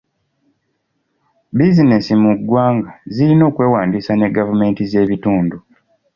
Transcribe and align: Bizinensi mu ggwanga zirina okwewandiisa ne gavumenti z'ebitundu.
Bizinensi 1.57 2.13
mu 2.23 2.31
ggwanga 2.39 2.91
zirina 3.13 3.43
okwewandiisa 3.49 4.13
ne 4.15 4.27
gavumenti 4.35 4.81
z'ebitundu. 4.91 5.57